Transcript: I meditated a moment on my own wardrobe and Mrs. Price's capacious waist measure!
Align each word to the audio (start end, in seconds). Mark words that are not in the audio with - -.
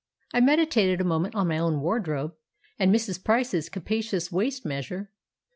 I 0.33 0.39
meditated 0.41 0.99
a 0.99 1.03
moment 1.03 1.35
on 1.35 1.47
my 1.49 1.59
own 1.59 1.79
wardrobe 1.79 2.33
and 2.79 2.91
Mrs. 2.91 3.23
Price's 3.23 3.69
capacious 3.69 4.31
waist 4.31 4.65
measure! 4.65 5.11